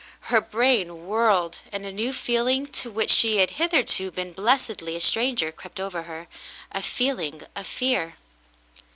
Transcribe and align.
Her 0.33 0.41
brain 0.41 1.05
whirled, 1.05 1.59
and 1.71 1.85
a 1.85 1.91
new 1.91 2.11
feel 2.11 2.47
ing 2.47 2.65
to 2.69 2.89
which 2.89 3.11
she 3.11 3.37
had 3.37 3.51
hitherto 3.61 4.09
been 4.09 4.33
blessedly 4.33 4.95
a 4.95 4.99
stranger 4.99 5.51
crept 5.51 5.79
over 5.79 6.01
her, 6.01 6.27
a 6.71 6.81
feeling 6.81 7.43
of 7.55 7.67
fear. 7.67 8.15